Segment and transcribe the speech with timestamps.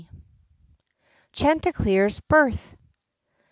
[1.31, 2.75] chanticleer's birth.